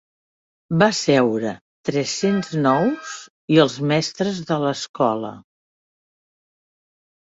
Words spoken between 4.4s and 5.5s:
de l'escola.